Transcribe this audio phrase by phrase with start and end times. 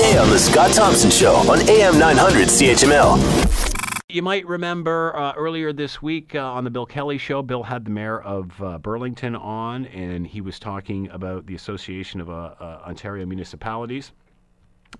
[0.00, 4.00] weekday on The Scott Thompson Show on AM 900 CHML.
[4.08, 7.84] You might remember uh, earlier this week uh, on the Bill Kelly show, Bill had
[7.84, 12.32] the mayor of uh, Burlington on, and he was talking about the Association of uh,
[12.32, 14.12] uh, Ontario Municipalities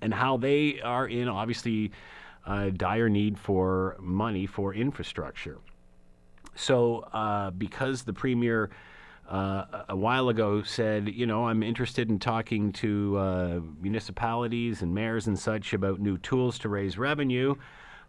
[0.03, 1.91] and how they are in obviously
[2.77, 5.59] dire need for money for infrastructure.
[6.55, 8.71] So, uh, because the premier
[9.31, 14.93] uh, a while ago said, you know, I'm interested in talking to uh, municipalities and
[14.93, 17.55] mayors and such about new tools to raise revenue.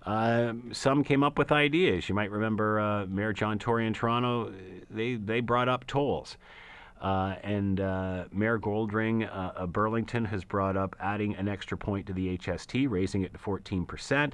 [0.03, 2.09] Uh, some came up with ideas.
[2.09, 4.51] You might remember uh, Mayor John Tory in Toronto.
[4.89, 6.37] They they brought up tolls.
[6.99, 12.13] Uh, and uh, Mayor Goldring of Burlington has brought up adding an extra point to
[12.13, 14.33] the HST, raising it to 14%,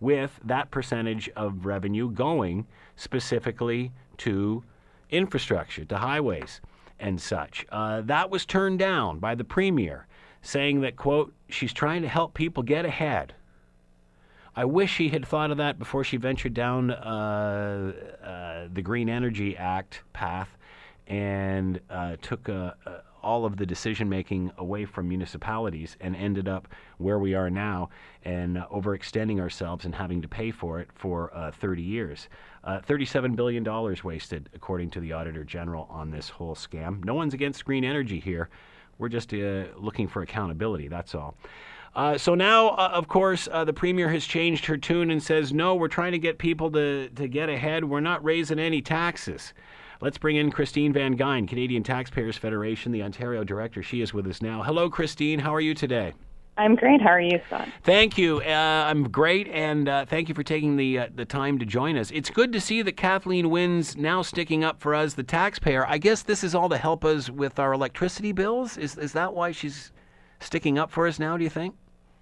[0.00, 4.64] with that percentage of revenue going specifically to
[5.10, 6.60] infrastructure, to highways
[6.98, 7.66] and such.
[7.70, 10.06] Uh, that was turned down by the Premier,
[10.42, 13.34] saying that, quote, she's trying to help people get ahead.
[14.56, 17.92] I wish she had thought of that before she ventured down uh,
[18.24, 20.56] uh, the Green Energy Act path
[21.06, 22.72] and uh, took uh,
[23.28, 27.90] all of the decision making away from municipalities and ended up where we are now
[28.24, 32.30] and uh, overextending ourselves and having to pay for it for uh, 30 years.
[32.64, 33.62] Uh, $37 billion
[34.02, 37.04] wasted, according to the Auditor General, on this whole scam.
[37.04, 38.48] No one's against green energy here.
[38.96, 41.36] We're just looking for accountability, that's all.
[41.94, 45.52] Uh, so now, uh, of course, uh, the premier has changed her tune and says,
[45.52, 47.84] no, we're trying to get people to, to get ahead.
[47.84, 49.52] We're not raising any taxes.
[50.00, 53.82] Let's bring in Christine Van Geyn, Canadian Taxpayers Federation, the Ontario director.
[53.82, 54.62] She is with us now.
[54.62, 55.40] Hello, Christine.
[55.40, 56.12] How are you today?
[56.56, 57.00] I'm great.
[57.00, 57.66] How are you, Scott?
[57.82, 58.40] Thank you.
[58.40, 61.96] Uh, I'm great, and uh, thank you for taking the uh, the time to join
[61.96, 62.12] us.
[62.12, 65.84] It's good to see that Kathleen Wynne's now sticking up for us, the taxpayer.
[65.84, 68.76] I guess this is all to help us with our electricity bills.
[68.76, 69.90] Is is that why she's
[70.38, 71.36] sticking up for us now?
[71.36, 71.74] Do you think?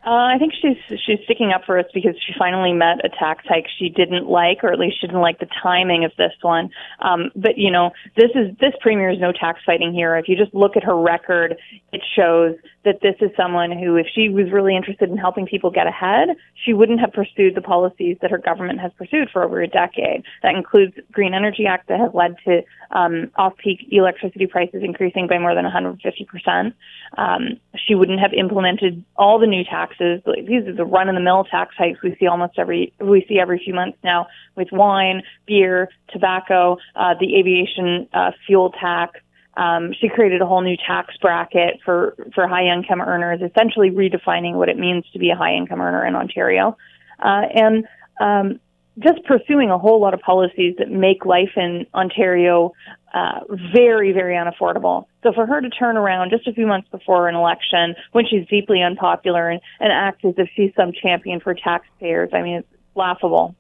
[0.07, 3.45] Uh, I think she's she's sticking up for us because she finally met a tax
[3.49, 6.71] hike she didn't like, or at least she didn't like the timing of this one.
[7.01, 10.17] Um, but you know, this is this premier is no tax fighting here.
[10.17, 11.57] If you just look at her record,
[11.93, 12.55] it shows
[12.87, 16.29] that this is someone who, if she was really interested in helping people get ahead,
[16.65, 20.23] she wouldn't have pursued the policies that her government has pursued for over a decade.
[20.45, 25.39] That includes Green Energy Act that has led to um, off-peak electricity prices increasing by
[25.39, 26.75] more than 150 percent.
[27.19, 30.23] Um, she wouldn't have implemented all the new taxes.
[30.25, 33.99] These are the run-of-the-mill tax hikes we see almost every we see every few months
[34.05, 39.21] now with wine, beer, tobacco, uh, the aviation uh, fuel tax.
[39.57, 44.55] Um, she created a whole new tax bracket for, for high income earners, essentially redefining
[44.55, 46.77] what it means to be a high income earner in Ontario.
[47.19, 47.85] Uh, and
[48.21, 48.61] um,
[48.99, 52.73] just pursuing a whole lot of policies that make life in Ontario
[53.15, 53.41] uh,
[53.75, 55.07] very, very unaffordable.
[55.23, 58.47] So for her to turn around just a few months before an election, when she's
[58.49, 62.69] deeply unpopular, and, and act as if she's some champion for taxpayers, I mean, it's
[62.95, 63.55] laughable.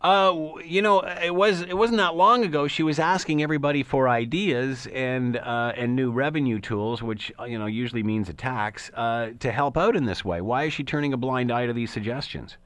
[0.00, 2.68] Uh, you know, it was it wasn't that long ago.
[2.68, 7.66] She was asking everybody for ideas and uh, and new revenue tools, which you know
[7.66, 10.40] usually means a tax, uh, to help out in this way.
[10.40, 12.56] Why is she turning a blind eye to these suggestions?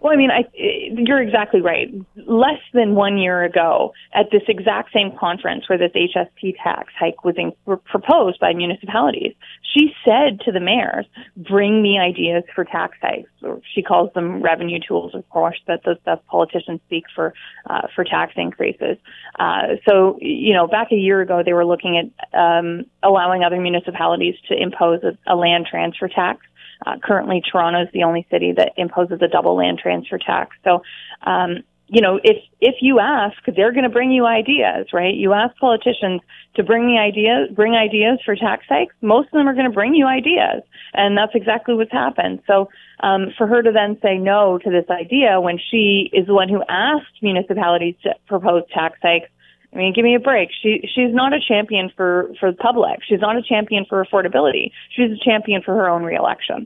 [0.00, 1.92] Well, I mean, I, you're exactly right.
[2.26, 7.24] Less than one year ago, at this exact same conference where this HST tax hike
[7.24, 7.52] was in,
[7.86, 9.34] proposed by municipalities,
[9.74, 14.42] she said to the mayors, "Bring me ideas for tax hikes." Or she calls them
[14.42, 17.34] revenue tools, of course, but those that's politicians speak for
[17.68, 18.96] uh, for tax increases.
[19.38, 23.60] Uh, so, you know, back a year ago, they were looking at um, allowing other
[23.60, 26.40] municipalities to impose a, a land transfer tax.
[26.84, 30.56] Uh, currently, Toronto is the only city that imposes a double land transfer tax.
[30.64, 30.82] So,
[31.22, 35.14] um, you know, if if you ask, they're going to bring you ideas, right?
[35.14, 36.20] You ask politicians
[36.56, 38.94] to bring the ideas, bring ideas for tax hikes.
[39.02, 40.62] Most of them are going to bring you ideas,
[40.94, 42.40] and that's exactly what's happened.
[42.46, 42.68] So,
[43.00, 46.48] um, for her to then say no to this idea when she is the one
[46.48, 49.30] who asked municipalities to propose tax hikes,
[49.72, 50.48] I mean, give me a break.
[50.62, 53.00] She she's not a champion for for the public.
[53.06, 54.72] She's not a champion for affordability.
[54.90, 56.65] She's a champion for her own reelection.